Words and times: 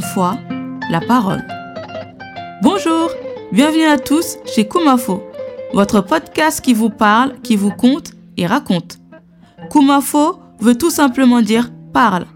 foi, 0.00 0.38
la 0.90 1.00
parole. 1.00 1.44
Bonjour, 2.62 3.10
bienvenue 3.52 3.84
à 3.84 3.98
tous 3.98 4.36
chez 4.46 4.68
Kumafo, 4.68 5.22
votre 5.72 6.02
podcast 6.02 6.60
qui 6.60 6.72
vous 6.72 6.88
parle, 6.88 7.34
qui 7.42 7.56
vous 7.56 7.72
compte 7.72 8.12
et 8.36 8.46
raconte. 8.46 8.98
Kumafo 9.70 10.38
veut 10.60 10.78
tout 10.78 10.90
simplement 10.90 11.42
dire 11.42 11.70
parle. 11.92 12.26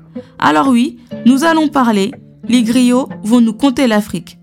Alors 0.40 0.68
oui, 0.68 0.98
nous 1.24 1.44
allons 1.44 1.68
parler, 1.68 2.10
les 2.48 2.62
griots 2.64 3.08
vont 3.22 3.40
nous 3.40 3.54
conter 3.54 3.86
l'Afrique. 3.86 4.38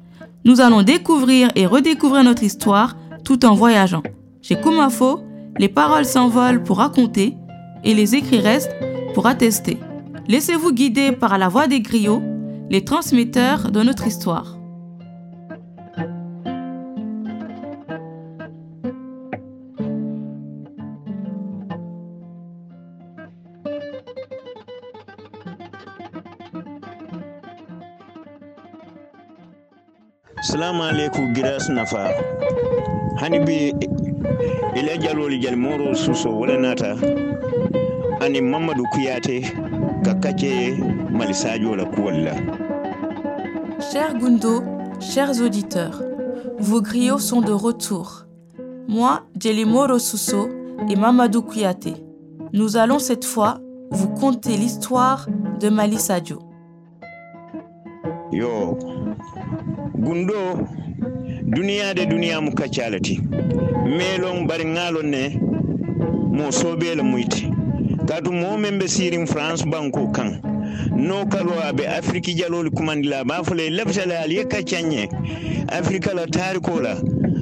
Nous 0.45 0.61
allons 0.61 0.81
découvrir 0.81 1.49
et 1.55 1.65
redécouvrir 1.65 2.23
notre 2.23 2.43
histoire 2.43 2.95
tout 3.25 3.45
en 3.45 3.53
voyageant. 3.53 4.03
Chez 4.41 4.55
Kumafo, 4.55 5.19
les 5.59 5.69
paroles 5.69 6.05
s'envolent 6.05 6.63
pour 6.63 6.77
raconter 6.77 7.33
et 7.83 7.93
les 7.93 8.15
écrits 8.15 8.39
restent 8.39 8.75
pour 9.13 9.27
attester. 9.27 9.77
Laissez-vous 10.29 10.71
guider 10.71 11.11
par 11.11 11.37
la 11.37 11.49
voix 11.49 11.67
des 11.67 11.81
griots, 11.81 12.21
les 12.71 12.85
transmetteurs 12.85 13.69
de 13.69 13.83
notre 13.83 14.07
histoire. 14.07 14.57
salamu 30.41 30.81
aleykum 30.83 31.33
giras 31.35 31.69
nafa. 31.69 32.07
Hani 33.19 33.39
bi 33.45 33.73
ila 34.75 34.97
jaloli 34.97 35.41
jal 35.41 35.57
moro 35.57 35.93
suso 35.93 36.29
wala 36.39 36.57
nata. 36.57 36.95
Ani 38.21 38.41
mamadou 38.41 38.87
kuyate 38.93 39.41
ka 40.05 40.13
kacce 40.13 40.77
mali 41.11 41.33
sadio 41.33 41.75
la 41.75 41.85
kuwol 41.85 42.23
la 43.93 43.99
Chers 43.99 44.17
Gundo, 44.17 44.63
chers 44.99 45.41
auditeurs, 45.41 46.01
vos 46.59 46.81
griots 46.81 47.19
sont 47.19 47.41
de 47.41 47.51
retour. 47.51 48.25
Moi, 48.87 49.23
Djelimoro 49.39 49.99
Sousso 49.99 50.47
et 50.89 50.95
Mamadou 50.95 51.41
Kouyaté. 51.41 51.95
Nous 52.53 52.77
allons 52.77 52.99
cette 52.99 53.25
fois 53.25 53.59
vous 53.91 54.09
conter 54.09 54.55
l'histoire 54.57 55.27
de 55.59 55.69
Mali 55.69 55.97
Sadio. 55.97 56.39
yo 58.31 58.77
gundo 59.93 60.33
duniya 61.43 61.93
de 61.93 62.05
duniya 62.05 62.39
mu 62.41 62.53
kaccalati 62.55 63.19
melon 63.97 64.45
bari 64.47 64.63
ŋalon 64.63 65.03
ne 65.09 65.35
mo 66.31 66.47
mo 68.31 68.57
men 68.57 68.79
be 68.79 68.87
sirin 68.87 69.27
france 69.27 69.65
banko 69.65 70.07
kan 70.15 70.50
no 70.95 71.25
kalo 71.25 71.53
abe 71.63 71.87
afrique 71.87 72.35
jaloli 72.35 72.69
kumandila 72.71 73.23
ba 73.23 73.43
fole 73.43 73.69
lebtale 73.69 74.11
al 74.17 74.31
ye 74.31 74.43
kaccanñe 74.45 75.09
afrique 75.69 76.13
la 76.13 76.25
tariko 76.27 76.79
la 76.79 76.95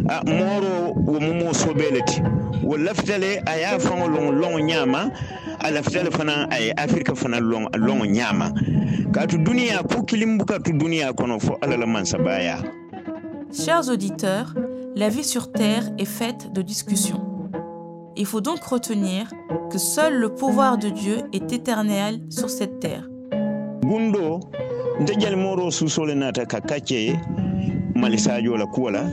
a 0.10 0.24
moro 0.26 0.94
wo 1.06 1.20
mu 1.20 1.34
mo 1.34 1.54
soobele 1.54 2.02
ti 2.06 2.22
wo 2.64 2.78
laftale 2.78 3.42
a 3.46 3.58
ya 3.58 3.80
faŋo 3.80 4.08
loŋ 4.08 4.32
loŋo 4.40 4.60
ñama 4.60 5.12
a 5.60 5.72
laftale 5.72 6.12
fana 6.12 6.48
a 6.50 6.60
ye 6.60 6.74
afrique 6.78 7.16
fana 7.16 7.40
loŋ 7.40 7.70
loŋo 7.78 8.06
kilimbu 10.08 10.46
katu 10.46 10.74
duniya 10.74 11.14
kono 11.14 11.40
fo 11.40 11.58
ala 11.62 11.78
la 11.78 11.86
mansabaya 11.86 12.58
Chers 13.52 13.90
auditeurs, 13.90 14.54
la 14.96 15.10
vie 15.10 15.24
sur 15.24 15.52
Terre 15.52 15.90
est 15.98 16.06
faite 16.06 16.54
de 16.54 16.62
discussions. 16.62 17.22
Il 18.16 18.28
faut 18.28 18.42
donc 18.42 18.64
retenir 18.64 19.32
que 19.72 19.80
seul 19.80 20.14
le 20.20 20.30
pouvoir 20.36 20.78
de 20.78 20.90
Dieu 20.90 21.18
est 21.34 21.52
éternel 21.52 22.20
sur 22.30 22.50
cette 22.52 22.80
terre. 22.80 23.09
Gundo 23.90 24.40
nte 25.02 25.16
jalimoro 25.16 25.72
susole 25.72 26.16
nata 26.16 26.46
ka 26.46 26.62
kacce 26.62 27.18
mali 27.96 28.18
la 28.18 28.66
kuwo 28.68 28.92
la 28.92 29.04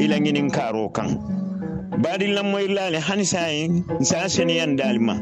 ila 0.00 0.16
ŋinin 0.18 0.50
karo 0.50 0.88
kan. 0.88 1.18
Baadi 2.02 2.26
lammoyir 2.26 2.70
laale 2.70 2.98
hani 2.98 3.24
sayin 3.24 3.84
sa 4.00 4.28
seneyan 4.28 4.76
ma. 5.00 5.20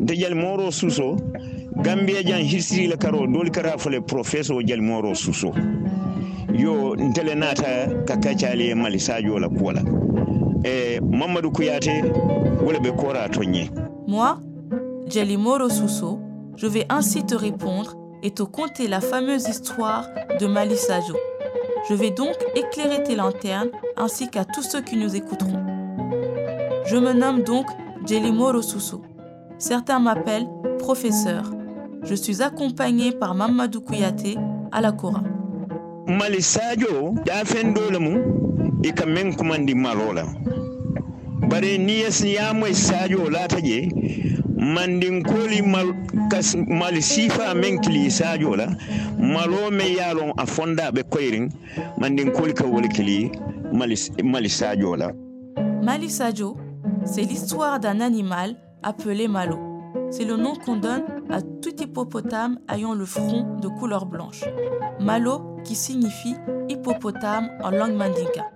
Nte 0.00 0.16
jalimoro 0.16 0.70
suuso 0.70 1.18
suso 1.18 1.82
gambia 1.82 2.22
jan 2.22 2.42
hisiri 2.44 2.86
la 2.88 2.96
karo 2.96 3.26
doli 3.26 3.50
kara 3.50 3.76
fole 3.78 4.00
profeso 4.00 4.62
jali 4.62 4.82
moro 4.82 5.14
suso. 5.14 5.52
Yo 6.56 6.94
ntele 6.96 7.34
nata 7.34 8.04
ka 8.06 8.16
kaccali 8.16 8.68
ye 8.68 8.74
mali 8.74 8.98
la 9.40 9.48
kuwo 9.48 9.72
la 9.72 9.82
e 10.64 11.00
mamadou 11.00 11.50
kuyate 11.50 12.02
wala 12.64 12.78
be 12.80 12.92
kora 12.92 13.28
to 13.28 13.40
ñe 13.40 13.70
Moi, 14.06 14.36
jalimoro 15.08 15.68
Sousso, 15.68 16.18
je 16.56 16.66
vais 16.66 16.84
ainsi 16.88 17.24
te 17.24 17.34
répondre 17.34 17.99
et 18.22 18.30
te 18.30 18.42
conter 18.42 18.88
la 18.88 19.00
fameuse 19.00 19.48
histoire 19.48 20.06
de 20.38 20.46
Mali 20.46 20.76
Sadio. 20.76 21.16
Je 21.88 21.94
vais 21.94 22.10
donc 22.10 22.34
éclairer 22.54 23.02
tes 23.02 23.14
lanternes 23.16 23.70
ainsi 23.96 24.28
qu'à 24.28 24.44
tous 24.44 24.62
ceux 24.62 24.82
qui 24.82 24.96
nous 24.96 25.16
écouteront. 25.16 25.64
Je 26.86 26.96
me 26.96 27.12
nomme 27.12 27.42
donc 27.42 27.66
Djelimoro 28.06 28.62
Sousso. 28.62 29.02
Certains 29.58 29.98
m'appellent 29.98 30.48
professeur. 30.78 31.50
Je 32.02 32.14
suis 32.14 32.42
accompagné 32.42 33.12
par 33.12 33.34
Mamadou 33.34 33.80
Kouyaté 33.80 34.36
à 34.72 34.80
la 34.80 34.92
Kora. 34.92 35.22
mali 36.06 36.42
sadio 36.42 37.14
dafen 37.24 37.72
dole 37.74 37.98
mu 38.00 38.14
i 38.82 38.90
ka 38.92 39.06
men 39.06 39.32
kumandi 39.36 39.74
la 39.74 40.24
mandinkoli 44.60 45.62
mal 45.62 45.94
malo 49.16 49.72
a 50.36 50.46
c'est 57.04 57.22
l'histoire 57.22 57.80
d'un 57.80 58.00
animal 58.00 58.56
appelé 58.82 59.28
Malo. 59.28 59.58
C'est 60.10 60.24
le 60.24 60.36
nom 60.36 60.54
qu'on 60.54 60.76
donne 60.76 61.04
à 61.30 61.40
tout 61.40 61.74
hippopotame 61.80 62.58
ayant 62.68 62.94
le 62.94 63.04
front 63.04 63.58
de 63.60 63.68
couleur 63.68 64.06
blanche. 64.06 64.44
Malo 65.00 65.56
qui 65.64 65.74
signifie 65.74 66.36
hippopotame 66.68 67.48
en 67.62 67.70
langue 67.70 67.94
mandinka. 67.94 68.50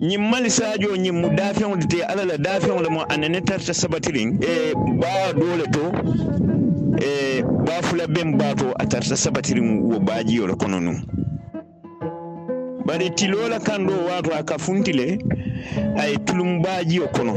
Ñin 0.00 0.22
mali 0.30 0.50
sadio 0.50 0.94
ñin 0.96 1.14
mu 1.20 1.28
dafeŋo 1.34 1.76
de 1.76 1.86
te 1.86 2.02
ala 2.04 2.24
la 2.24 2.36
dafeŋo 2.38 2.80
le 2.82 2.88
mo 2.88 3.02
anene 3.08 3.40
tarta 3.42 3.72
sabatirin 3.74 4.38
e 4.42 4.72
baa 5.00 5.32
dole 5.34 5.66
to 5.74 5.84
e 7.02 7.42
baa 7.66 7.82
fula 7.82 8.06
ben 8.06 8.36
baa 8.38 8.54
to 8.54 8.66
a 8.78 8.86
tarta 8.86 9.16
sabatirin 9.16 9.82
wo 9.90 9.98
baajiyo 9.98 10.46
le 10.46 10.54
kono 10.54 10.78
nu 10.80 10.92
bari 12.86 13.10
tiloo 13.10 13.48
la 13.48 13.58
kan 13.58 13.86
ɗo 13.86 13.94
waato 14.08 14.30
a 14.38 14.42
ka 14.44 14.56
funtile 14.58 15.18
a 15.96 16.06
ye 16.08 16.16
tulum 16.24 16.62
baajiyo 16.62 17.08
kono. 17.12 17.34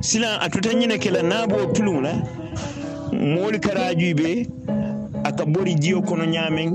Silan 0.00 0.38
a 0.42 0.48
tuta 0.50 0.72
ñine 0.74 0.98
ke 0.98 1.10
la 1.10 1.22
naaboo 1.22 1.72
tulum 1.72 2.02
la 2.02 2.12
moolu 3.12 3.58
karaajuy 3.60 4.14
be 4.14 4.46
a 5.24 5.30
ka 5.32 5.44
bori 5.46 5.74
jiyo 5.74 6.02
kono 6.02 6.24
ñaameŋ 6.24 6.70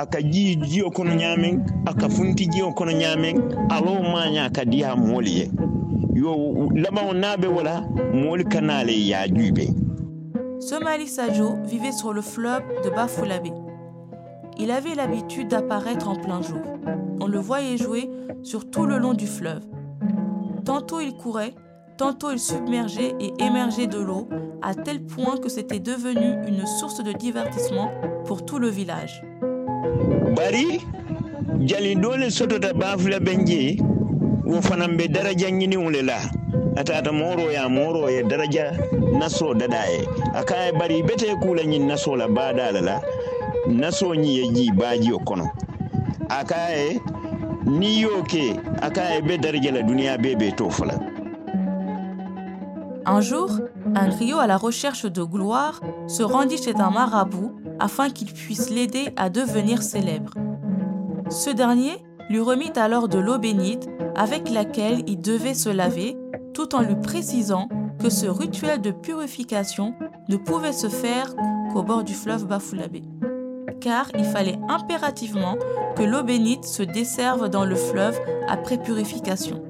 a 0.00 0.06
ka 0.06 0.22
jii 0.22 0.56
jiyo 0.56 0.90
kono 0.90 1.12
ñaameŋ 1.14 1.54
a 1.86 1.92
ka 2.00 2.08
funti 2.08 2.46
jiyo 2.52 2.72
kono 2.72 2.92
ñaameŋ 2.92 3.36
aloo 3.74 4.00
maaña 4.12 4.48
ka 4.56 4.64
diya 4.64 4.96
moolu 4.96 5.28
ye 5.38 5.46
yo 6.20 6.32
labaŋo 6.82 7.12
naa 7.22 7.36
be 7.40 7.46
wo 7.54 7.60
la 7.62 7.74
moolu 8.20 8.44
ka 8.52 8.60
naa 8.60 8.82
le 8.84 8.92
yaajuy 9.10 9.52
be 9.56 9.66
Ce 10.60 10.74
Mali 10.78 11.06
Sadio 11.06 11.56
vivait 11.64 11.90
sur 11.92 12.12
le 12.12 12.20
fleuve 12.20 12.62
de 12.84 12.90
Bafoulavé. 12.90 13.50
Il 14.58 14.70
avait 14.70 14.94
l'habitude 14.94 15.48
d'apparaître 15.48 16.06
en 16.06 16.16
plein 16.16 16.42
jour. 16.42 16.60
On 17.18 17.26
le 17.26 17.38
voyait 17.38 17.78
jouer 17.78 18.10
sur 18.42 18.70
tout 18.70 18.84
le 18.84 18.98
long 18.98 19.14
du 19.14 19.26
fleuve. 19.26 19.62
Tantôt 20.66 21.00
il 21.00 21.14
courait, 21.14 21.54
tantôt 21.96 22.30
il 22.30 22.38
submergeait 22.38 23.14
et 23.20 23.32
émergeait 23.42 23.86
de 23.86 23.98
l'eau, 23.98 24.28
à 24.60 24.74
tel 24.74 25.02
point 25.02 25.38
que 25.38 25.48
c'était 25.48 25.80
devenu 25.80 26.34
une 26.46 26.66
source 26.66 27.02
de 27.02 27.12
divertissement 27.12 27.90
pour 28.26 28.44
tout 28.44 28.58
le 28.58 28.68
village. 28.68 29.22
Bari 30.36 30.80
jali 31.66 31.94
dole 31.94 32.30
sotota 32.30 32.72
baafula 32.72 33.20
ben 33.20 33.44
je 33.46 33.76
wo 34.46 34.60
fanan 34.62 34.96
be 34.96 35.08
daraja 35.08 35.50
ñiniŋo 35.50 35.90
le 35.90 36.02
la. 36.02 36.18
A 36.76 36.84
tata 36.84 37.12
moro 37.12 37.50
ya 37.50 37.68
moro 37.68 38.08
ye 38.08 38.22
daraja 38.22 38.72
naso 39.18 39.54
dada 39.54 39.84
ye 39.90 40.06
ye 40.64 40.72
bari 40.78 41.02
bete 41.02 41.34
kula 41.42 41.62
ñin 41.62 41.86
naso 41.86 42.16
la 42.16 42.28
baada 42.28 42.70
la 42.72 42.80
la 42.80 43.00
naso 43.68 44.14
ñi 44.14 44.36
ye 44.38 44.52
ji 44.54 44.70
baajiyo 44.72 45.18
kono 45.18 45.50
ye 46.70 47.00
ye 49.14 49.20
be 49.26 49.36
daraja 49.38 49.72
la 49.72 49.82
duniya 49.82 50.16
bee 50.18 50.36
be 50.36 50.52
la. 50.86 50.94
Un 53.06 53.20
jour, 53.22 53.50
un 53.96 54.08
griot 54.10 54.38
à 54.38 54.46
la 54.46 54.56
recherche 54.56 55.06
de 55.06 55.22
gloire 55.22 55.80
se 56.06 56.22
rendit 56.22 56.58
chez 56.62 56.74
un 56.76 56.90
marabout 56.90 57.59
afin 57.80 58.10
qu'il 58.10 58.32
puisse 58.32 58.70
l'aider 58.70 59.08
à 59.16 59.30
devenir 59.30 59.82
célèbre. 59.82 60.34
Ce 61.30 61.50
dernier 61.50 61.96
lui 62.28 62.40
remit 62.40 62.72
alors 62.76 63.08
de 63.08 63.18
l'eau 63.18 63.38
bénite 63.38 63.88
avec 64.14 64.50
laquelle 64.50 65.02
il 65.06 65.20
devait 65.20 65.54
se 65.54 65.68
laver, 65.68 66.16
tout 66.54 66.74
en 66.74 66.80
lui 66.80 66.96
précisant 66.96 67.68
que 67.98 68.10
ce 68.10 68.26
rituel 68.26 68.80
de 68.80 68.90
purification 68.90 69.94
ne 70.28 70.36
pouvait 70.36 70.72
se 70.72 70.88
faire 70.88 71.34
qu'au 71.72 71.82
bord 71.82 72.04
du 72.04 72.14
fleuve 72.14 72.46
Bafoulavé. 72.46 73.02
car 73.80 74.06
il 74.16 74.24
fallait 74.24 74.58
impérativement 74.68 75.56
que 75.96 76.02
l'eau 76.02 76.22
bénite 76.22 76.64
se 76.64 76.82
desserve 76.82 77.48
dans 77.48 77.64
le 77.64 77.76
fleuve 77.76 78.18
après 78.46 78.76
purification. 78.76 79.69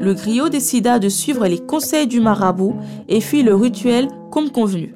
Le 0.00 0.14
griot 0.14 0.48
décida 0.48 0.98
de 0.98 1.10
suivre 1.10 1.46
les 1.46 1.58
conseils 1.58 2.06
du 2.06 2.20
marabout 2.20 2.76
et 3.10 3.20
fit 3.20 3.42
le 3.42 3.54
rituel 3.54 4.08
comme 4.30 4.50
convenu. 4.50 4.94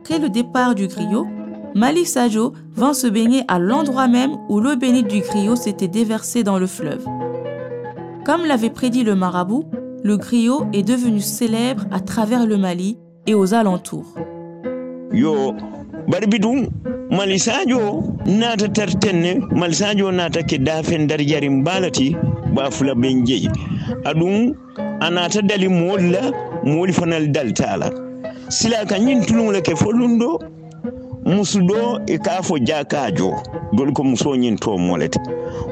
Après 0.00 0.18
le 0.18 0.28
départ 0.28 0.74
du 0.74 0.88
griot, 0.88 1.26
Mali 1.74 2.04
Sajo 2.04 2.52
vint 2.74 2.92
se 2.92 3.06
baigner 3.06 3.44
à 3.48 3.58
l'endroit 3.58 4.08
même 4.08 4.36
où 4.50 4.60
l'eau 4.60 4.76
bénite 4.76 5.08
du 5.08 5.20
griot 5.20 5.56
s'était 5.56 5.88
déversée 5.88 6.44
dans 6.44 6.58
le 6.58 6.66
fleuve. 6.66 7.06
Comme 8.26 8.44
l'avait 8.44 8.68
prédit 8.68 9.04
le 9.04 9.14
marabout, 9.14 9.64
le 10.08 10.16
griot 10.16 10.64
est 10.72 10.82
devenu 10.82 11.20
célèbre 11.20 11.84
à 11.90 12.00
travers 12.00 12.46
le 12.46 12.56
Mali 12.56 12.96
et 13.26 13.34
aux 13.34 13.52
alentours. 13.52 14.14
Yo, 15.12 15.52
barbidou, 16.08 16.68
Mali 17.10 17.38
Sajo 17.38 18.14
nata 18.24 18.68
tartenne, 18.68 19.44
Mali 19.52 19.74
Sajo 19.74 20.10
nata 20.10 20.42
ke 20.42 20.56
dafen 20.56 21.06
dar 21.06 21.20
yarim 21.20 21.62
balati 21.62 22.16
ba 22.54 22.70
fula 22.70 22.94
benjeyi. 22.94 23.50
Adun 24.06 24.54
anata 25.00 25.42
dali 25.42 25.68
molla 25.68 26.32
moli 26.64 26.92
fanal 26.94 27.28
daltala. 27.30 27.90
Sila 28.48 28.86
kanyin 28.86 29.26
tulungule 29.26 29.60
ke 29.60 29.76
folundo 29.76 30.40
musu 31.34 31.58
ɗo 31.68 31.80
e 32.06 32.16
ka 32.18 32.42
fo 32.42 32.54
jakajo 32.58 33.30
gol 33.76 33.92
ko 33.92 34.02
musoñin 34.02 34.56
to 34.62 34.70
molete 34.78 35.18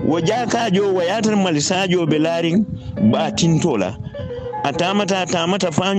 wo 0.08 0.20
jakajo 0.20 0.92
wo 0.94 1.00
yatan 1.02 1.36
malisajo 1.44 2.06
ɓe 2.10 2.18
laari 2.24 2.52
ba 3.12 3.30
tintola 3.38 3.96
a 4.66 4.72
tamata 4.72 5.26
tamata 5.26 5.70
fa 5.72 5.94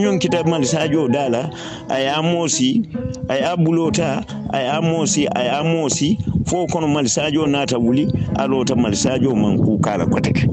malisajo 0.46 1.08
dala. 1.08 1.50
Aya 1.90 2.22
moosi 2.22 2.84
aya 3.30 3.56
bulota 3.56 4.26
aya 4.52 4.82
moosi 4.82 5.28
aya 5.36 5.64
moosi 5.64 6.18
fo 6.46 6.68
kono 6.68 6.88
malisajo 6.88 7.48
nata 7.48 7.78
wuli 7.78 8.08
alota 8.36 8.76
malisajo 8.76 9.36
man 9.36 9.58
kukala 9.58 10.06
koteke 10.06 10.50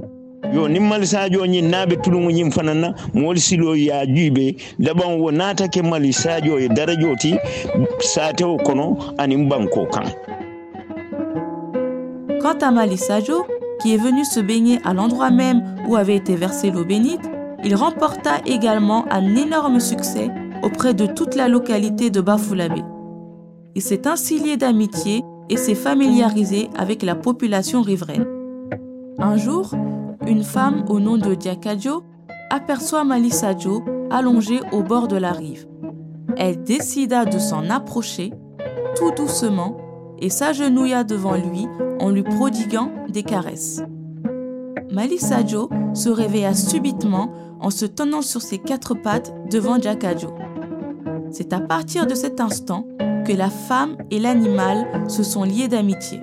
Quant 12.40 12.58
à 12.60 12.70
Mali 12.70 12.96
Sajo, 12.96 13.46
qui 13.82 13.94
est 13.94 13.98
venu 13.98 14.24
se 14.24 14.38
baigner 14.38 14.78
à 14.84 14.94
l'endroit 14.94 15.30
même 15.30 15.76
où 15.88 15.96
avait 15.96 16.14
été 16.14 16.36
versée 16.36 16.70
l'eau 16.70 16.84
bénite, 16.84 17.28
il 17.64 17.74
remporta 17.74 18.38
également 18.46 19.06
un 19.10 19.34
énorme 19.34 19.80
succès 19.80 20.30
auprès 20.62 20.94
de 20.94 21.06
toute 21.06 21.34
la 21.34 21.48
localité 21.48 22.10
de 22.10 22.20
Bafulabé. 22.20 22.82
Il 23.74 23.82
s'est 23.82 24.06
ainsi 24.06 24.38
lié 24.38 24.56
d'amitié 24.56 25.22
et 25.50 25.56
s'est 25.56 25.74
familiarisé 25.74 26.68
avec 26.78 27.02
la 27.02 27.16
population 27.16 27.82
riveraine. 27.82 28.26
Un 29.18 29.36
jour, 29.36 29.74
une 30.26 30.43
femme 30.43 30.85
au 30.88 31.00
nom 31.00 31.19
de 31.19 31.35
Diakajo 31.35 32.03
aperçoit 32.50 33.05
Malisajo 33.05 33.85
allongé 34.11 34.61
au 34.73 34.82
bord 34.82 35.09
de 35.09 35.17
la 35.17 35.32
rive. 35.32 35.67
Elle 36.37 36.62
décida 36.62 37.25
de 37.25 37.38
s'en 37.38 37.69
approcher 37.71 38.32
tout 38.97 39.11
doucement 39.11 39.76
et 40.19 40.31
s'agenouilla 40.31 41.05
devant 41.05 41.35
lui 41.35 41.67
en 42.00 42.11
lui 42.11 42.23
prodiguant 42.23 42.91
des 43.09 43.23
caresses. 43.23 43.82
Malisajo 44.91 45.69
se 45.93 46.09
réveilla 46.09 46.55
subitement 46.55 47.32
en 47.61 47.71
se 47.71 47.87
tenant 47.87 48.23
sur 48.23 48.43
ses 48.43 48.59
quatre 48.59 48.94
pattes 48.94 49.35
devant 49.50 49.81
Jakajo. 49.81 50.35
C'est 51.31 51.53
à 51.53 51.61
partir 51.61 52.06
de 52.06 52.15
cet 52.15 52.41
instant 52.41 52.87
que 53.26 53.32
la 53.32 53.50
femme 53.50 53.97
et 54.11 54.19
l'animal 54.19 54.87
se 55.09 55.23
sont 55.23 55.44
liés 55.44 55.69
d'amitié. 55.69 56.21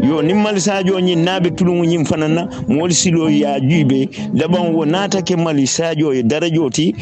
Yo 0.00 0.22
nin 0.22 0.36
malisajo 0.42 1.00
ñin 1.00 1.24
naɓe 1.24 1.50
tulugu 1.56 1.84
ñin 1.84 2.04
fanana 2.04 2.48
moolu 2.68 2.94
silo 2.94 3.28
ya 3.30 3.58
juiɓe 3.60 4.08
laban 4.34 4.74
wo 4.74 4.84
natake 4.84 5.36
malisajo 5.36 6.12
e 6.14 6.22
darajo 6.22 6.70
ti 6.70 6.94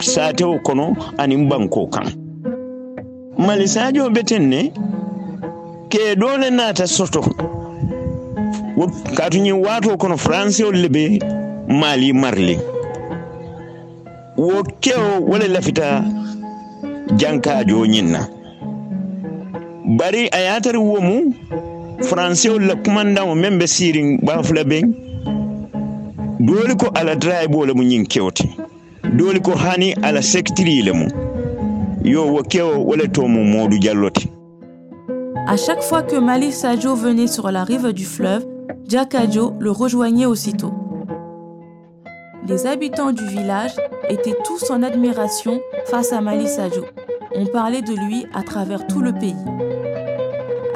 satewo 0.00 0.58
kono 0.62 0.96
anin 1.18 1.48
banko 1.48 1.86
kan 1.86 2.06
malisajo 3.38 4.10
beten 4.10 4.48
ne 4.48 4.72
ke 5.88 6.16
dole 6.16 6.50
nata 6.50 6.86
soto. 6.86 7.22
Katu 9.14 9.38
ñin 9.38 9.62
wato 9.64 9.96
kono 9.96 10.16
français 10.16 10.64
ol 10.64 10.74
le 10.82 10.88
ɓe 10.88 11.18
mali 11.80 12.12
marli 12.12 12.58
wo 14.36 14.62
kewo 14.82 15.20
wole 15.28 15.46
lafita 15.48 16.04
jankajo 17.18 17.86
ñinna 17.86 18.20
bari 19.98 20.28
a 20.32 20.38
yatari 20.46 20.78
womu 20.78 21.34
la 27.02 27.20
hani 29.62 29.94
À 35.46 35.56
chaque 35.56 35.82
fois 35.82 36.02
que 36.02 36.16
Mali 36.16 36.52
Sajo 36.52 36.94
venait 36.94 37.26
sur 37.26 37.50
la 37.50 37.64
rive 37.64 37.92
du 37.92 38.04
fleuve, 38.04 38.44
Jakajo 38.88 39.54
le 39.60 39.70
rejoignait 39.70 40.26
aussitôt. 40.26 40.72
Les 42.46 42.66
habitants 42.66 43.12
du 43.12 43.24
village 43.26 43.72
étaient 44.08 44.36
tous 44.44 44.70
en 44.70 44.82
admiration 44.82 45.60
face 45.86 46.12
à 46.12 46.20
Mali 46.20 46.46
Sajo. 46.46 46.84
On 47.34 47.46
parlait 47.46 47.82
de 47.82 47.94
lui 48.06 48.26
à 48.34 48.42
travers 48.42 48.86
tout 48.86 49.00
le 49.00 49.12
pays. 49.12 49.34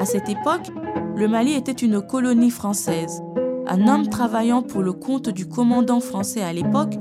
À 0.00 0.04
cette 0.04 0.28
époque, 0.28 0.70
le 1.18 1.26
Mali 1.26 1.54
était 1.54 1.72
une 1.72 2.00
colonie 2.00 2.50
française. 2.50 3.24
Un 3.66 3.88
homme 3.88 4.08
travaillant 4.08 4.62
pour 4.62 4.82
le 4.82 4.92
compte 4.92 5.28
du 5.28 5.48
commandant 5.48 5.98
français 5.98 6.42
à 6.42 6.52
l'époque 6.52 6.94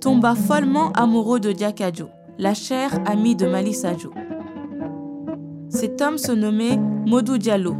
tomba 0.00 0.36
follement 0.36 0.92
amoureux 0.92 1.40
de 1.40 1.50
Diakajo, 1.50 2.08
la 2.38 2.54
chère 2.54 2.96
amie 3.04 3.34
de 3.34 3.48
Mali 3.48 3.74
Sajo. 3.74 4.12
Cet 5.70 6.00
homme 6.00 6.18
se 6.18 6.30
nommait 6.30 6.78
Modou 7.04 7.36
Diallo. 7.36 7.74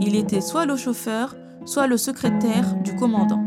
Il 0.00 0.16
était 0.16 0.40
soit 0.40 0.66
le 0.66 0.74
chauffeur, 0.74 1.36
soit 1.64 1.86
le 1.86 1.96
secrétaire 1.96 2.74
du 2.82 2.96
commandant. 2.96 3.40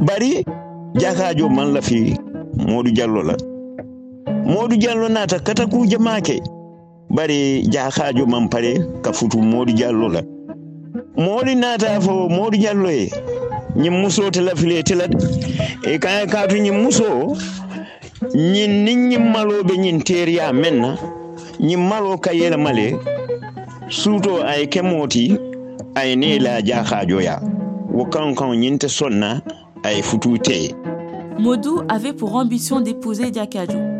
bari 0.00 0.44
la 0.94 1.14
make 5.98 6.55
bari 7.10 7.62
jakajo 7.68 8.26
man 8.26 8.48
pare 8.48 8.78
ka 9.02 9.12
futu 9.12 9.38
modu 9.42 9.72
diallo 9.72 10.08
la 10.08 10.22
mooli 11.16 11.54
nata 11.54 12.00
fo 12.00 12.28
modu 12.28 12.56
diallo 12.58 12.88
e 12.90 13.10
ñin 13.76 13.92
muso 14.00 14.30
te 14.30 14.40
lafile 14.40 14.82
telat 14.82 15.12
e 15.84 15.98
kaya 15.98 16.26
katu 16.26 16.56
ñin 16.56 16.82
muso 16.82 17.36
ñin 18.34 18.84
ne 18.84 18.94
la 26.38 26.60
wo 27.96 28.04
te. 28.04 28.20
Teye 30.42 30.74
Modou 31.38 31.82
avait 31.88 32.12
pour 32.12 32.34
ambition 32.36 32.80
d'épouser 32.80 33.30
Diakajo. 33.30 33.95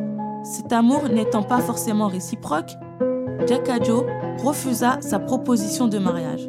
Cet 0.47 0.73
amour 0.73 1.09
n'étant 1.09 1.43
pas 1.43 1.59
forcément 1.59 2.07
réciproque, 2.07 2.77
Diakajo 3.49 4.07
refusa 4.45 4.97
sa 5.01 5.19
proposition 5.19 5.89
de 5.89 5.99
mariage. 5.99 6.49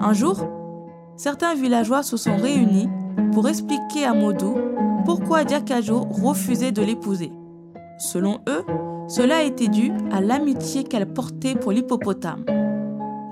Un 0.00 0.12
jour, 0.12 0.46
certains 1.16 1.56
villageois 1.56 2.04
se 2.04 2.16
sont 2.16 2.36
réunis 2.36 2.88
pour 3.32 3.48
expliquer 3.48 4.04
à 4.04 4.14
Modou 4.14 4.54
pourquoi 5.04 5.42
Diakajo 5.42 6.06
refusait 6.08 6.70
de 6.70 6.82
l'épouser. 6.82 7.32
Selon 7.98 8.38
eux, 8.48 8.64
cela 9.08 9.42
était 9.42 9.66
dû 9.66 9.90
à 10.12 10.20
l'amitié 10.20 10.84
qu'elle 10.84 11.12
portait 11.12 11.56
pour 11.56 11.72
l'hippopotame. 11.72 12.44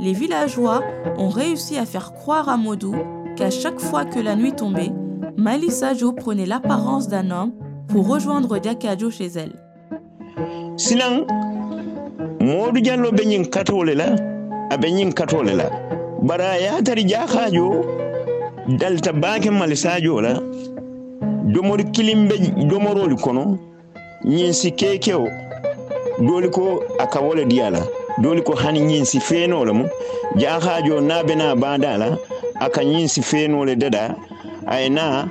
les 0.01 0.13
villageois 0.13 0.83
ont 1.17 1.29
réussi 1.29 1.79
à 1.79 1.87
faire 1.87 2.13
croire 2.13 2.49
à 2.49 2.57
Modou 2.57 2.97
qu'à 3.37 3.51
chaque 3.51 3.79
fois 3.79 4.05
que 4.05 4.19
la 4.19 4.35
nuit 4.35 4.53
tombait, 4.53 4.93
Mali 5.37 5.71
Sajo 5.71 6.11
prenait 6.13 6.45
l'apparence 6.45 7.07
d'un 7.07 7.31
homme 7.31 7.53
pour 7.95 8.09
rejoindre 8.09 8.59
Diakajo 8.59 9.09
chez 9.09 9.31
elle. 9.39 9.53
sinan 10.77 11.15
modu 12.41 12.83
jallo 12.85 13.13
be 13.13 13.23
ñin 13.25 13.45
katole 13.45 13.95
la 13.95 14.07
abe 14.71 14.87
ñin 14.91 15.13
katole 15.13 15.55
la. 15.55 15.71
Bara 16.21 16.59
yatari 16.59 17.05
jakajo 17.07 17.85
dalta 18.81 19.13
bake 19.13 19.49
malisajo 19.51 20.21
la 20.21 20.33
domori 21.55 21.85
kilimbe 21.93 22.35
domoroli 22.69 23.15
kono 23.15 23.59
ñin 24.25 24.53
si 24.53 24.73
kekeo 24.73 25.29
doli 26.19 26.51
ko 26.51 26.83
aka 26.99 27.21
wole 27.21 27.45
diyala 27.47 27.79
doli 28.19 28.43
ko 28.43 28.55
hani 28.57 28.81
ñin 28.81 29.05
si 29.05 29.21
feno 29.21 29.65
la 29.65 29.73
mu 29.73 29.85
jakajo 30.37 31.01
nabe 31.01 31.35
na 31.37 31.55
banda 31.55 31.97
la 31.97 32.19
aka 32.59 32.83
ñin 32.83 33.07
si 33.07 33.23
feno 33.23 33.65
le 33.65 33.77
dada 33.77 34.17
ay 34.67 34.89
na 34.91 35.29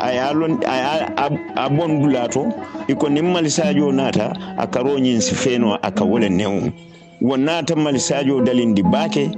ay 0.00 0.18
alon 0.18 0.58
ay 0.66 0.82
a 1.56 1.68
bon 1.68 1.92
iko 2.88 3.08
nim 3.08 3.32
malisajo 3.32 3.92
nata 3.92 4.32
a 4.58 4.66
roñin 4.66 5.20
si 5.20 5.34
feno 5.34 5.78
aka 5.82 6.04
wole 6.04 6.28
new 6.28 6.70
won 7.20 7.40
nata 7.44 7.74
malisajo 7.76 8.40
dalindi 8.44 8.82
bake 8.82 9.30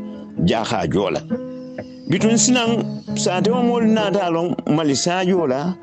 jaha 0.45 0.87
la 1.13 1.21
bitun 2.09 2.37
sinan 2.39 2.85
satewo 3.15 3.63
mol 3.63 3.85
nata 3.87 4.31
lon 4.31 4.55
malisajo 4.67 5.47
la 5.47 5.75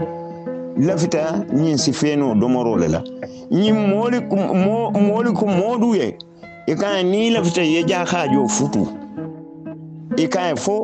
lafita 0.77 1.45
ñin 1.53 1.77
si 1.77 1.91
feno 1.93 2.35
domoro 2.35 2.77
le 2.77 2.87
la 2.87 3.01
ñin 3.51 3.75
mooli 3.89 4.19
mooli 5.07 5.31
ko 5.33 5.45
moodu 5.45 5.95
ye 5.95 6.17
i 6.67 6.73
kaŋ 6.75 6.95
ni 7.11 7.29
lafita 7.29 7.61
ye 7.61 7.83
jakajo 7.83 8.47
futu. 8.55 8.83
I 10.17 10.25
kaŋ 10.33 10.55
fo 10.63 10.75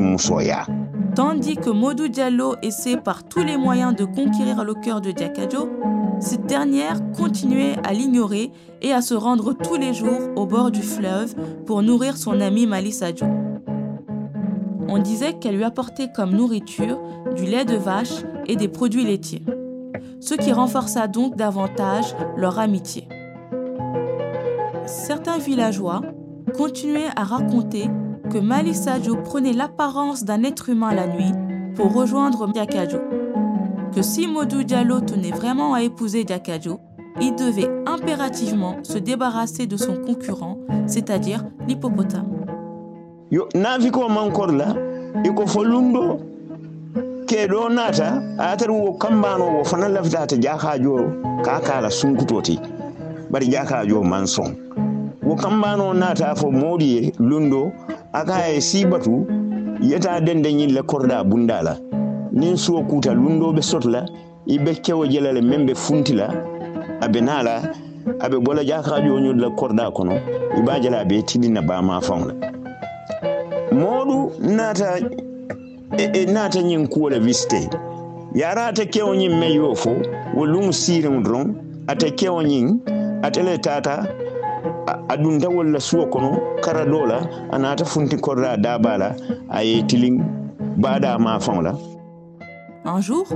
musoya 0.00 0.66
Tandis 1.14 1.56
que 1.56 1.68
Modou 1.68 2.08
Diallo 2.08 2.54
essaie 2.62 2.96
par 2.96 3.24
tous 3.24 3.44
les 3.44 3.58
moyens 3.58 3.94
de 3.94 4.06
conquérir 4.06 4.64
le 4.64 4.72
cœur 4.72 5.02
de 5.02 5.10
Diakajo, 5.10 5.68
cette 6.20 6.46
dernière 6.46 7.00
continuait 7.12 7.74
à 7.84 7.92
l'ignorer 7.92 8.50
et 8.80 8.92
à 8.92 9.02
se 9.02 9.12
rendre 9.12 9.52
tous 9.52 9.76
les 9.76 9.92
jours 9.92 10.30
au 10.36 10.46
bord 10.46 10.70
du 10.70 10.80
fleuve 10.80 11.34
pour 11.66 11.82
nourrir 11.82 12.16
son 12.16 12.40
ami 12.40 12.66
Mali 12.66 12.92
Sadio. 12.92 13.26
On 14.88 14.98
disait 14.98 15.34
qu'elle 15.34 15.56
lui 15.56 15.64
apportait 15.64 16.08
comme 16.14 16.30
nourriture 16.30 16.98
du 17.36 17.44
lait 17.44 17.64
de 17.64 17.76
vache 17.76 18.24
et 18.46 18.56
des 18.56 18.68
produits 18.68 19.04
laitiers, 19.04 19.42
ce 20.20 20.34
qui 20.34 20.52
renforça 20.52 21.08
donc 21.08 21.36
davantage 21.36 22.14
leur 22.36 22.58
amitié. 22.58 23.08
Certains 24.86 25.38
villageois 25.38 26.02
continuaient 26.56 27.10
à 27.16 27.24
raconter 27.24 27.88
que 28.30 28.38
Mali 28.38 28.74
Sadio 28.74 29.16
prenait 29.16 29.52
l'apparence 29.52 30.24
d'un 30.24 30.42
être 30.42 30.68
humain 30.68 30.94
la 30.94 31.06
nuit 31.06 31.32
pour 31.74 31.92
rejoindre 31.92 32.50
Diakajo. 32.50 32.98
Que 33.94 34.02
si 34.02 34.26
Modou 34.26 34.62
Diallo 34.62 35.00
tenait 35.00 35.30
vraiment 35.30 35.74
à 35.74 35.82
épouser 35.82 36.24
Diakajo, 36.24 36.80
il 37.20 37.34
devait 37.34 37.68
impérativement 37.86 38.76
se 38.82 38.98
débarrasser 38.98 39.66
de 39.66 39.76
son 39.76 39.96
concurrent, 39.96 40.58
c'est-à-dire 40.86 41.44
l'hippopotame. 41.68 42.42
yo 43.30 43.48
keɗo 47.32 47.68
naata 47.68 48.20
atar 48.38 48.70
wo 48.70 48.92
kambano 48.92 49.44
wo 49.56 49.64
fana 49.64 49.88
lafitata 49.88 50.36
jakajo 50.36 50.96
ka 51.44 51.60
kala 51.60 51.88
sunkutoti 51.90 52.60
bari 53.30 53.46
jakajo 53.48 54.02
man 54.04 54.26
son 54.26 54.52
wo 55.24 55.34
kambano 55.34 55.94
naata 55.94 56.34
fo 56.36 56.50
moɗi 56.50 56.88
ye 56.94 57.12
lundo 57.18 57.72
aka 58.12 58.48
e 58.52 58.60
sibatu 58.60 59.24
yeta 59.80 60.20
dende 60.20 60.52
ñille 60.52 60.82
korda 60.82 61.24
bundala 61.24 61.78
nin 62.32 62.56
suwo 62.56 62.82
kuta 62.84 63.14
lundo 63.14 63.52
ɓe 63.52 63.62
sotla 63.62 64.04
iɓe 64.46 64.74
kewo 64.84 65.06
jelale 65.06 65.40
men 65.40 65.64
ɓe 65.66 65.74
funtila 65.74 66.28
aɓe 67.00 67.20
nala 67.24 67.62
aɓe 68.20 68.36
bola 68.44 68.62
jakajo 68.64 69.20
ñodla 69.20 69.50
korda 69.56 69.90
kono 69.90 70.20
jala 70.82 71.04
ɓe 71.04 71.22
tidina 71.24 71.62
bama 71.62 72.00
fawla 72.00 72.34
moɗu 73.72 74.32
naata 74.56 75.00
Un 92.84 93.00
jour, 93.00 93.26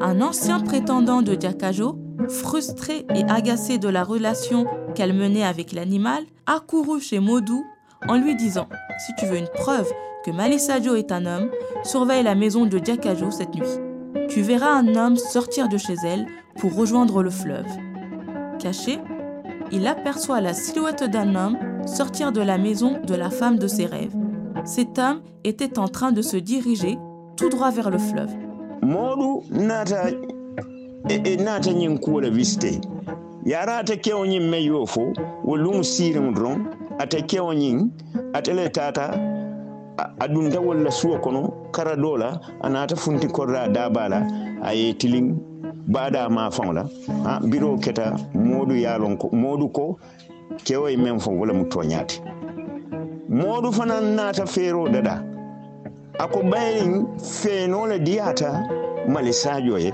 un 0.00 0.20
ancien 0.20 0.60
prétendant 0.60 1.22
de 1.22 1.34
Diakajo, 1.34 1.98
frustré 2.28 3.06
et 3.14 3.24
agacé 3.28 3.78
de 3.78 3.88
la 3.88 4.02
relation 4.02 4.66
qu'elle 4.94 5.12
menait 5.12 5.44
avec 5.44 5.72
l'animal, 5.72 6.24
accourut 6.46 7.00
chez 7.00 7.20
Modou 7.20 7.64
en 8.08 8.16
lui 8.16 8.34
disant 8.34 8.68
Si 9.06 9.14
tu 9.16 9.26
veux 9.26 9.36
une 9.36 9.48
preuve 9.48 9.88
que 10.26 10.32
Malisajo 10.32 10.96
est 10.96 11.12
un 11.12 11.24
homme, 11.24 11.50
surveille 11.84 12.24
la 12.24 12.34
maison 12.34 12.66
de 12.66 12.80
Diakajo 12.80 13.30
cette 13.30 13.54
nuit. 13.54 14.26
Tu 14.28 14.42
verras 14.42 14.72
un 14.72 14.96
homme 14.96 15.14
sortir 15.14 15.68
de 15.68 15.78
chez 15.78 15.94
elle 16.04 16.26
pour 16.58 16.74
rejoindre 16.74 17.22
le 17.22 17.30
fleuve. 17.30 17.68
Caché, 18.58 18.98
il 19.70 19.86
aperçoit 19.86 20.40
la 20.40 20.52
silhouette 20.52 21.04
d'un 21.04 21.36
homme 21.36 21.56
sortir 21.86 22.32
de 22.32 22.40
la 22.40 22.58
maison 22.58 23.00
de 23.06 23.14
la 23.14 23.30
femme 23.30 23.56
de 23.56 23.68
ses 23.68 23.86
rêves. 23.86 24.16
Cet 24.64 24.98
homme 24.98 25.20
était 25.44 25.78
en 25.78 25.86
train 25.86 26.10
de 26.10 26.22
se 26.22 26.36
diriger 26.36 26.98
tout 27.36 27.48
droit 27.48 27.70
vers 27.70 27.90
le 27.90 27.98
fleuve. 27.98 28.34
A 39.96 40.28
dunta 40.28 40.60
walla 40.60 40.90
suwo 40.90 41.18
kono 41.18 41.70
kara 41.70 41.96
do 41.96 42.16
la 42.16 42.40
a 42.62 42.68
naata 42.68 42.96
funti 42.96 43.28
korda 43.28 43.68
daba 43.68 44.08
la 44.08 44.18
a 44.62 44.72
ye 44.72 44.92
tiliŋ 44.92 45.34
baada 45.88 46.28
ma 46.28 46.50
faŋo 46.50 46.72
la 46.72 46.84
ha 47.24 47.40
biro 47.40 47.78
keta 47.78 48.16
modu 48.34 48.74
yalon 48.76 49.16
ko 49.16 49.28
modu 49.32 49.68
ko 49.68 49.98
kewo 50.64 50.88
ye 50.90 50.96
meŋ 50.96 51.18
fo 51.20 51.30
wala 51.30 51.52
mu 51.52 51.64
toñaati 51.64 52.20
modu 53.28 53.72
fanaŋ 53.72 54.04
naata 54.16 54.46
feero 54.46 54.88
dada 54.88 55.22
ako 56.18 56.42
bayin 56.42 57.06
feeno 57.20 57.86
le 57.86 57.98
diyata 57.98 58.68
malisajo 59.08 59.78
ye 59.78 59.92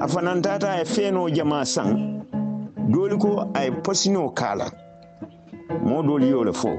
a 0.00 0.06
fanantata 0.08 0.72
a 0.72 0.78
ye 0.78 0.84
feeno 0.84 1.28
jama 1.30 1.64
san 1.64 2.22
dooli 2.88 3.16
ko 3.18 3.50
a 3.54 3.64
ye 3.64 3.70
posino 3.70 4.30
kala 4.34 4.70
mo 5.82 6.02
dooli 6.02 6.28
yo 6.28 6.44
le 6.44 6.52
fo. 6.52 6.70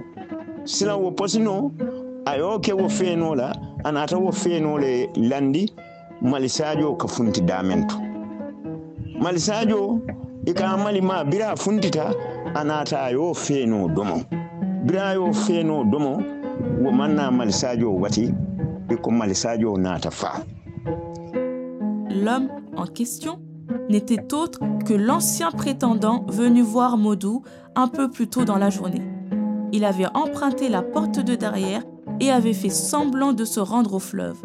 Silan 0.65 0.97
wo 0.97 1.11
posino 1.11 1.71
a 2.25 2.37
yo 2.37 2.59
ke 2.59 2.73
wo 2.73 2.89
feeno 2.89 3.35
la 3.35 3.53
a 3.83 3.91
nata 3.91 4.17
wo 4.17 4.31
feeno 4.31 4.77
le 4.77 5.09
landi 5.15 5.71
malisajo 6.21 6.95
ka 6.97 7.07
funti 7.07 7.41
damen 7.41 7.87
to 7.87 7.95
malisajo 9.19 10.01
i 10.45 10.53
ka 10.53 10.77
mali 10.77 11.01
ma 11.01 11.23
bira 11.23 11.55
funtita 11.55 12.13
a 12.55 13.11
yo 13.11 13.33
feeno 13.33 13.87
domo. 13.87 14.23
Bira 14.85 15.13
yo 15.13 15.33
feeno 15.33 15.83
domo 15.83 16.21
wo 16.81 16.91
manna 16.91 17.31
malisajo 17.31 17.95
wati 17.95 18.33
i 18.89 18.95
ko 18.95 19.11
malisajo 19.11 19.77
nata 19.77 20.11
fa. 20.11 20.43
L'homme 22.09 22.49
en 22.77 22.85
question 22.85 23.39
n'était 23.89 24.33
autre 24.33 24.59
que 24.85 24.93
l'ancien 24.93 25.51
prétendant 25.51 26.25
venu 26.27 26.61
voir 26.61 26.97
Modou 26.97 27.43
un 27.75 27.87
peu 27.87 28.09
plus 28.09 28.27
tôt 28.27 28.45
dans 28.45 28.57
la 28.57 28.69
journée. 28.69 29.01
Il 29.73 29.83
avait 29.83 30.07
emprunté 30.13 30.69
la 30.69 30.81
porte 30.81 31.19
de 31.19 31.35
derrière 31.35 31.81
et 32.19 32.31
avait 32.31 32.53
fait 32.53 32.69
semblant 32.69 33.33
de 33.33 33.45
se 33.45 33.59
rendre 33.59 33.95
au 33.95 33.99
fleuve. 33.99 34.37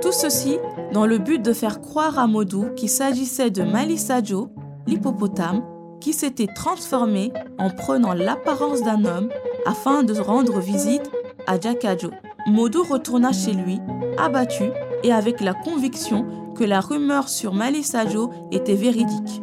Tout 0.00 0.12
ceci 0.12 0.58
dans 0.92 1.06
le 1.06 1.18
but 1.18 1.40
de 1.40 1.52
faire 1.52 1.80
croire 1.80 2.18
à 2.18 2.26
Modou 2.26 2.66
qu'il 2.76 2.88
s'agissait 2.88 3.50
de 3.50 3.62
Malisajo, 3.62 4.50
l'hippopotame, 4.86 5.62
qui 6.00 6.12
s'était 6.12 6.48
transformé 6.48 7.32
en 7.58 7.70
prenant 7.70 8.12
l'apparence 8.12 8.82
d'un 8.82 9.04
homme 9.04 9.28
afin 9.66 10.02
de 10.02 10.18
rendre 10.18 10.58
visite 10.58 11.08
à 11.46 11.60
Jakajo. 11.60 12.10
Modou 12.46 12.82
retourna 12.82 13.32
chez 13.32 13.52
lui, 13.52 13.78
abattu 14.18 14.64
et 15.04 15.12
avec 15.12 15.40
la 15.40 15.54
conviction 15.54 16.26
que 16.56 16.64
la 16.64 16.80
rumeur 16.80 17.28
sur 17.28 17.54
Malisajo 17.54 18.30
était 18.50 18.74
véridique. 18.74 19.42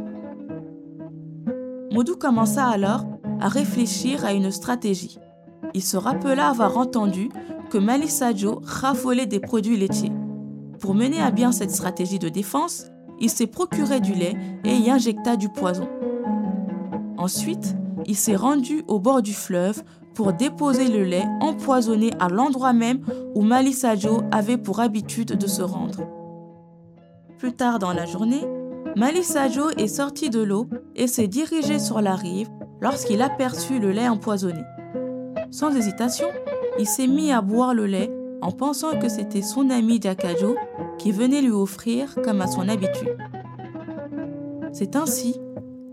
Modou 1.92 2.18
commença 2.18 2.66
alors 2.66 3.06
à 3.40 3.48
réfléchir 3.48 4.26
à 4.26 4.34
une 4.34 4.52
stratégie. 4.52 5.18
Il 5.74 5.82
se 5.82 5.98
rappela 5.98 6.50
avoir 6.50 6.78
entendu 6.78 7.30
que 7.70 7.78
Malisajo 7.78 8.62
raffolait 8.64 9.26
des 9.26 9.40
produits 9.40 9.78
laitiers. 9.78 10.12
Pour 10.80 10.96
mener 10.96 11.22
à 11.22 11.32
bien 11.32 11.52
cette 11.52 11.72
stratégie 11.72 12.20
de 12.20 12.30
défense, 12.30 12.88
il 13.20 13.30
s'est 13.30 13.48
procuré 13.48 14.00
du 14.00 14.14
lait 14.14 14.36
et 14.64 14.76
y 14.76 14.90
injecta 14.90 15.36
du 15.36 15.50
poison. 15.50 15.88
Ensuite, 17.18 17.76
il 18.06 18.16
s'est 18.16 18.36
rendu 18.36 18.84
au 18.88 19.00
bord 19.00 19.22
du 19.22 19.34
fleuve 19.34 19.84
pour 20.16 20.34
déposer 20.34 20.88
le 20.88 21.04
lait 21.04 21.26
empoisonné 21.42 22.12
à 22.20 22.30
l'endroit 22.30 22.74
même 22.74 23.02
où 23.36 23.42
Malisajo 23.42 24.22
avait 24.32 24.58
pour 24.58 24.80
habitude 24.80 25.34
de 25.34 25.48
se 25.48 25.62
rendre. 25.62 26.08
Plus 27.38 27.54
tard 27.54 27.80
dans 27.80 27.94
la 27.94 28.06
journée, 28.06 28.46
Malisajo 28.96 29.70
est 29.78 29.88
sorti 29.88 30.30
de 30.30 30.42
l'eau 30.42 30.68
et 30.96 31.08
s'est 31.08 31.28
dirigé 31.28 31.78
sur 31.78 32.02
la 32.02 32.16
rive 32.16 32.50
lorsqu'il 32.82 33.22
aperçut 33.22 33.80
le 33.80 33.92
lait 33.92 34.08
empoisonné. 34.08 34.64
Sans 35.52 35.76
hésitation, 35.76 36.28
il 36.78 36.86
s'est 36.86 37.08
mis 37.08 37.32
à 37.32 37.42
boire 37.42 37.74
le 37.74 37.86
lait 37.86 38.12
en 38.42 38.52
pensant 38.52 38.98
que 39.00 39.10
c'était 39.10 39.42
son 39.42 39.70
ami 39.70 40.00
Jakajo 40.02 40.56
qui 40.98 41.12
venait 41.12 41.42
lui 41.42 41.52
offrir 41.52 42.16
comme 42.24 42.42
à 42.42 42.48
son 42.48 42.70
habitude. 42.70 43.18
C'est 44.72 44.96
ainsi 44.96 45.36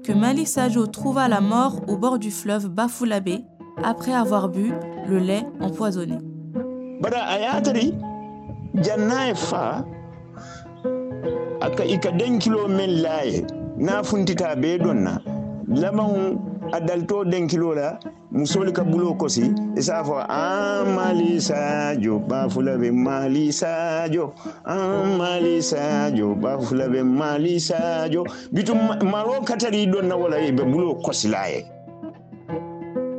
que 0.05 0.13
Malisajo 0.13 0.87
trouva 0.87 1.29
la 1.29 1.41
mort 1.41 1.81
au 1.89 1.97
bord 1.97 2.19
du 2.19 2.31
fleuve 2.31 2.69
Bafulabe 2.69 3.41
après 3.83 4.13
avoir 4.13 4.49
bu 4.49 4.73
le 5.09 5.19
lait 5.19 5.45
empoisonné. 5.61 6.19
Adalto 16.73 17.25
den 17.25 17.47
kilo 17.47 17.75
la 17.75 17.99
musoli 18.31 18.73
ka 18.73 18.85
bulo 18.85 19.15
kosi 19.15 19.53
isa 19.77 20.05
fo 20.05 20.19
an 20.19 20.95
mali 20.95 21.41
sajo 21.41 22.19
ba 22.19 22.49
fula 22.49 22.79
be 22.79 22.91
mali 22.91 23.53
sajo 23.53 24.33
an 24.65 25.17
mali 25.19 25.63
sajo 25.63 26.35
ba 26.35 26.59
fula 26.59 26.89
mali 27.05 27.61
sajo 27.61 28.25
bitu 28.53 28.75
maro 29.05 29.41
katari 29.45 29.87
donna 29.87 30.17
wala 30.17 30.37
be 30.53 30.65
bulo 30.65 31.01
laye 31.31 31.77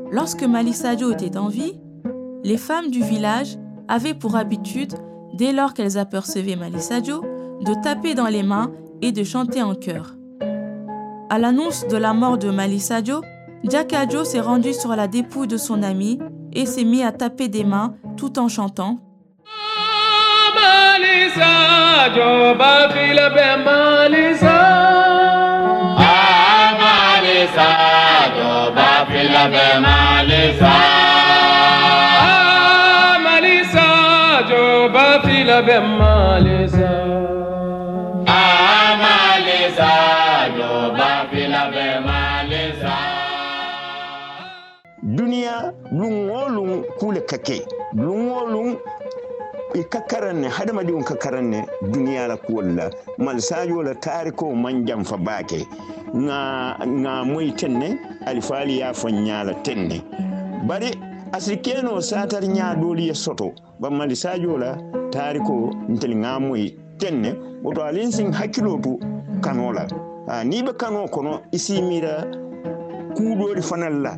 Lorsque 0.10 0.44
Mali 0.44 0.74
Sadio 0.74 1.12
était 1.12 1.38
en 1.38 1.50
vie, 1.50 1.82
les 2.44 2.58
femmes 2.58 2.90
du 2.90 3.04
village 3.04 3.58
avaient 3.90 4.14
pour 4.14 4.38
habitude, 4.38 4.94
dès 5.34 5.52
lors 5.52 5.74
qu'elles 5.74 5.98
apercevaient 5.98 6.56
Mali 6.56 6.80
Sadio, 6.80 7.22
de 7.22 7.84
taper 7.84 8.16
dans 8.16 8.28
les 8.28 8.42
mains 8.42 8.72
et 9.02 9.12
de 9.12 9.24
chanter 9.26 9.62
en 9.62 9.76
chœur. 9.76 10.16
À 11.30 11.38
l'annonce 11.40 11.86
de 11.88 11.98
la 11.98 12.14
mort 12.14 12.38
de 12.38 12.50
Mali 12.50 12.80
Sadio, 12.80 13.22
Jakajo 13.64 14.24
s'est 14.24 14.40
rendu 14.40 14.74
sur 14.74 14.96
la 14.96 15.08
dépouille 15.08 15.48
de 15.48 15.58
son 15.58 15.84
ami 15.84 16.20
et 16.54 16.66
s'est 16.66 16.84
mis 16.84 17.04
à 17.04 17.12
taper 17.12 17.48
des 17.48 17.64
mains 17.64 17.96
tout 18.16 18.40
en 18.40 18.48
chantant. 18.48 18.98
duniya 45.38 45.74
lungolung 45.92 46.84
kule 47.00 47.22
kake 47.22 47.62
lungolung 47.94 48.78
i 49.76 49.80
e 49.80 49.84
ka 49.84 50.02
karan 50.02 50.42
ne 50.42 50.48
hadamadenw 50.48 51.04
ka 51.04 51.16
karan 51.16 51.50
ne 51.50 51.66
duniya 51.82 52.28
la 52.28 52.38
kuwol 52.38 52.76
la 52.76 52.90
malisajo 53.18 53.84
la 53.84 53.94
tarikow 53.94 54.56
man 54.56 54.86
janfa 54.86 55.18
baa 55.18 55.42
kɛ 55.44 55.66
nka 56.14 57.26
moyi 57.26 57.52
ten 57.54 57.78
ne 57.78 58.00
alifaali 58.26 58.80
y'a 58.80 58.94
fɔ 58.94 59.10
ɲa 59.12 59.44
la 59.46 59.54
ten 59.64 59.88
ne 59.88 60.02
bari 60.68 60.92
asirikeno 61.32 62.02
satari 62.02 62.48
ɲa 62.48 62.76
doli 62.80 63.08
ye 63.08 63.14
soto. 63.14 63.54
Ba 63.80 63.90
malisajo 63.90 64.58
la 64.58 64.78
tariko 65.12 65.70
nteli 65.90 66.16
nka 66.16 66.40
moyi 66.40 66.76
ten 66.98 67.22
ne 67.22 67.34
woto 67.64 67.84
alen 67.84 68.12
sin 68.12 68.32
hakkilo 68.34 68.80
tu 68.82 69.00
kano 69.42 69.72
la 69.72 69.86
n'i 70.44 70.64
be 70.64 70.74
kano 70.74 71.08
kono 71.08 71.42
i 71.52 71.60
si 71.60 71.82
miira 71.82 72.26
kuudori 73.16 73.62
fana 73.62 73.90
la 73.90 74.18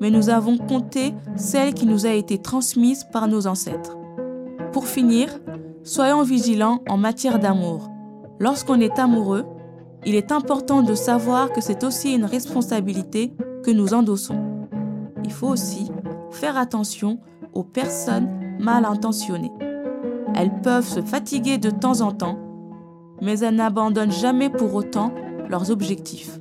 mais 0.00 0.10
nous 0.10 0.30
avons 0.30 0.56
compté 0.56 1.14
celle 1.36 1.74
qui 1.74 1.86
nous 1.86 2.06
a 2.06 2.10
été 2.10 2.38
transmise 2.38 3.04
par 3.12 3.28
nos 3.28 3.46
ancêtres. 3.46 3.96
Pour 4.72 4.86
finir, 4.86 5.28
soyons 5.84 6.22
vigilants 6.22 6.80
en 6.88 6.96
matière 6.96 7.38
d'amour. 7.38 7.90
Lorsqu'on 8.38 8.80
est 8.80 8.98
amoureux, 8.98 9.44
il 10.06 10.14
est 10.14 10.32
important 10.32 10.82
de 10.82 10.94
savoir 10.94 11.52
que 11.52 11.60
c'est 11.60 11.84
aussi 11.84 12.14
une 12.14 12.24
responsabilité 12.24 13.34
que 13.62 13.70
nous 13.70 13.92
endossons. 13.92 14.66
Il 15.24 15.32
faut 15.32 15.48
aussi 15.48 15.90
faire 16.30 16.56
attention 16.56 17.18
aux 17.52 17.64
personnes 17.64 18.28
mal 18.58 18.86
intentionnées. 18.86 19.52
Elles 20.34 20.60
peuvent 20.62 20.88
se 20.88 21.02
fatiguer 21.02 21.58
de 21.58 21.70
temps 21.70 22.00
en 22.00 22.12
temps, 22.12 22.38
mais 23.20 23.40
elles 23.40 23.56
n'abandonnent 23.56 24.12
jamais 24.12 24.48
pour 24.48 24.74
autant 24.74 25.12
leurs 25.48 25.70
objectifs. 25.70 26.40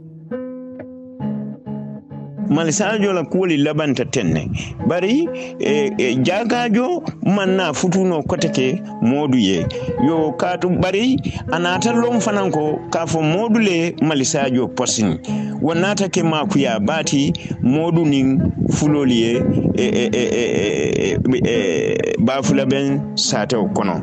Malisajo 2.49 3.13
la 3.13 3.23
kuwoli 3.23 3.57
labanta 3.57 4.05
tenne 4.05 4.49
bari 4.87 5.29
e, 5.59 5.91
e 5.97 6.15
jagajo 6.15 7.03
manna 7.23 7.73
futuno 7.73 8.23
kote 8.23 8.49
ke 8.49 8.81
modu 9.01 9.37
ye 9.37 9.65
yo 10.07 10.31
katu 10.31 10.69
bari 10.69 11.21
anata 11.51 11.91
lom 11.91 12.19
fanan 12.19 12.51
ko 12.51 12.79
ka 12.89 13.05
fo 13.05 13.21
le 13.59 13.95
malisajo 14.01 14.67
posini 14.67 15.19
wonata 15.61 16.09
ke 16.09 16.23
makuya 16.23 16.79
bati 16.79 17.33
modu 17.61 18.05
nin 18.05 18.51
fuloli 18.71 19.21
ye 19.21 19.43
e, 19.75 19.83
e, 19.83 20.09
e, 20.13 20.23
e, 20.23 21.19
e, 21.33 21.49
e, 21.49 22.15
bafula 22.19 22.65
ben 22.65 23.15
satew 23.15 23.69
kono 23.73 24.01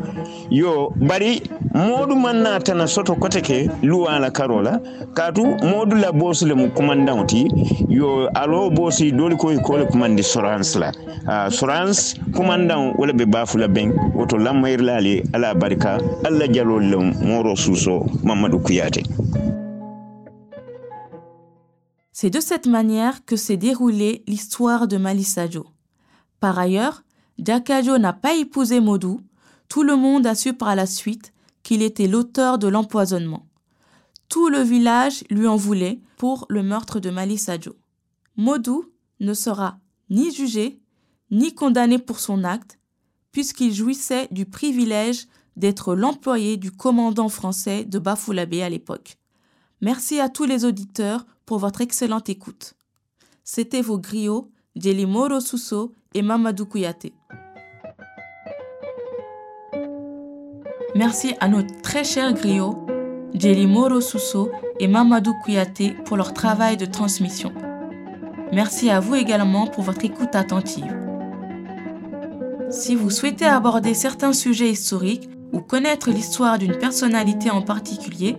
yo 0.50 0.92
bari 0.96 1.42
modu 1.77 2.17
manna 2.17 2.59
tana 2.61 2.87
soto 2.89 3.15
kote 3.15 3.43
ke 3.43 3.69
luwala 3.83 4.31
karola. 4.31 4.81
Katu 5.15 5.45
modu 5.62 5.97
la 5.97 6.11
bosu 6.12 6.47
le 6.47 6.55
mu 6.55 6.71
ti 7.27 7.49
yo 7.89 8.29
alo 8.35 8.71
bosi 8.71 9.12
doli 9.12 9.37
ko 9.37 9.49
ko 9.61 9.85
kumandi 9.87 10.23
sorance 10.23 10.77
la. 10.77 10.91
Uh, 11.29 11.51
sorance 11.51 12.15
commandant 12.35 12.95
wala 12.99 13.12
be 13.12 13.27
bafula 13.27 13.69
ben 13.69 13.93
woto 14.15 14.39
lammayrlali 14.39 15.23
ala 15.35 15.55
barika. 15.55 15.99
Alla 16.25 16.49
jalol 16.51 16.83
le 16.89 16.97
moro 16.97 17.55
suso 17.55 18.07
mamadou 18.25 18.59
kuyate. 18.61 19.03
C'est 22.12 22.31
de 22.31 22.41
cette 22.41 22.67
manière 22.67 23.27
que 23.27 23.37
s'est 23.37 23.59
déroulée 23.59 24.25
l'histoire 24.27 24.89
de 24.89 24.97
Malisajo. 24.97 25.67
Par 26.41 26.59
ailleurs, 26.59 27.03
Jakajo 27.39 27.99
n'a 27.99 28.15
pas 28.15 28.35
épousé 28.35 28.81
Modou, 28.81 29.21
tout 29.69 29.83
le 29.83 29.97
monde 29.97 30.27
a 30.27 30.35
su 30.35 30.55
par 30.55 30.75
la 30.75 30.87
suite 30.87 31.35
qu'il 31.66 31.83
était 31.83 32.07
l'auteur 32.07 32.59
de 32.59 32.68
l'empoisonnement. 32.68 33.44
Tout 34.29 34.48
le 34.48 34.61
village 34.61 35.24
lui 35.31 35.48
en 35.48 35.57
voulait 35.57 35.98
pour 36.16 36.46
le 36.48 36.62
meurtre 36.62 37.00
de 37.00 37.11
Malisajo. 37.11 37.74
Modou 38.37 38.85
ne 39.18 39.35
sera 39.35 39.81
ni 40.09 40.33
jugé 40.33 40.79
ni 41.33 41.57
condamné 41.57 41.98
pour 41.98 42.20
son 42.20 42.44
acte, 42.44 42.79
puisqu'il 43.33 43.74
jouissait 43.74 44.29
du 44.31 44.46
privilège 44.46 45.26
d'être 45.57 45.96
l'employé 45.96 46.57
du 46.57 46.70
commandant 46.70 47.29
français 47.29 47.85
de 47.85 47.98
Bafulabé 47.98 48.62
à 48.62 48.68
l'époque. 48.68 49.16
Merci 49.81 50.20
à 50.20 50.29
tous 50.29 50.44
les 50.44 50.64
auditeurs 50.64 51.26
pour 51.46 51.59
votre 51.59 51.81
excellente 51.81 52.29
écoute. 52.29 52.74
C'était 53.42 53.83
vos 53.83 53.98
griots, 53.98 54.52
Djelimoro 54.76 55.40
Sousso 55.40 55.92
et 56.14 56.22
Mamadou 56.22 56.64
Kouyaté. 56.64 57.12
Merci 60.96 61.35
à 61.40 61.48
nos 61.48 61.62
très 61.82 62.04
chers 62.04 62.32
griots, 62.32 62.87
Djelimoro 63.35 64.00
Sousso 64.00 64.50
et 64.80 64.88
Mamadou 64.88 65.35
Kouyaté 65.44 65.94
pour 66.06 66.16
leur 66.16 66.32
travail 66.32 66.78
de 66.78 66.87
transmission. 66.87 67.52
Merci 68.50 68.88
à 68.88 68.98
vous 68.98 69.14
également 69.14 69.66
pour 69.66 69.85
votre 69.85 70.06
écoute 70.06 70.35
attentive. 70.35 70.96
Si 72.70 72.94
vous 72.94 73.11
souhaitez 73.11 73.44
aborder 73.44 73.92
certains 73.92 74.32
sujets 74.32 74.70
historiques 74.70 75.28
ou 75.52 75.61
connaître 75.61 76.09
l'histoire 76.09 76.56
d'une 76.56 76.78
personnalité 76.78 77.50
en 77.50 77.61
particulier, 77.61 78.38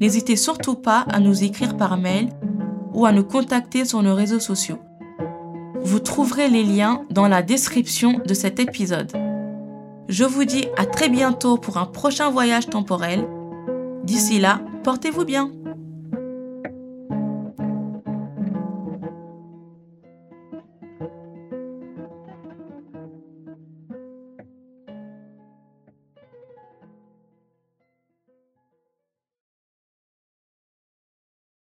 n'hésitez 0.00 0.34
surtout 0.34 0.74
pas 0.74 1.06
à 1.08 1.20
nous 1.20 1.44
écrire 1.44 1.76
par 1.76 1.96
mail 1.96 2.30
ou 2.94 3.06
à 3.06 3.12
nous 3.12 3.24
contacter 3.24 3.84
sur 3.84 4.02
nos 4.02 4.16
réseaux 4.16 4.40
sociaux. 4.40 4.80
Vous 5.82 6.00
trouverez 6.00 6.48
les 6.48 6.64
liens 6.64 7.04
dans 7.10 7.28
la 7.28 7.42
description 7.42 8.20
de 8.26 8.34
cet 8.34 8.58
épisode. 8.58 9.19
Je 10.10 10.24
vous 10.24 10.44
dis 10.44 10.66
à 10.76 10.86
très 10.86 11.08
bientôt 11.08 11.56
pour 11.56 11.76
un 11.76 11.86
prochain 11.86 12.32
voyage 12.32 12.66
temporel. 12.66 13.28
D'ici 14.02 14.40
là, 14.40 14.60
portez-vous 14.82 15.24
bien. 15.24 15.52